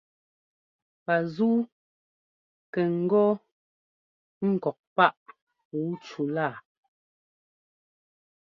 Pazúu 1.05 1.59
kɛ 2.73 2.81
ŋ́gɔ 3.01 3.25
ŋ́kɔk 4.49 4.77
páꞋ 4.95 5.29
puu 5.67 5.89
cú 6.05 6.21
laa. 6.35 6.55